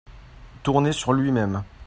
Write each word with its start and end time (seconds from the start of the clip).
Tourner 0.63 0.93
sur 0.93 1.13
lui-même. 1.13 1.63